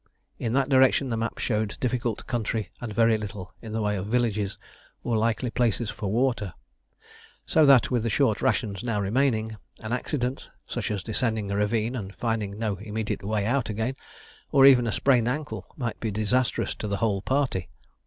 [0.39, 4.07] In that direction the map showed difficult country and very little in the way of
[4.07, 4.57] villages
[5.03, 6.55] or likely places for water,
[7.45, 11.95] so that, with the short rations now remaining, an accident, such as descending a ravine
[11.95, 13.95] and finding no immediate way out again,
[14.51, 17.69] or even a sprained ankle, might be disastrous to the whole party.